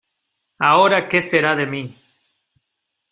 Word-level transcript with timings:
¡ahora 0.57 1.07
qué 1.07 1.21
será 1.21 1.55
de 1.55 1.67
mí!... 1.67 1.95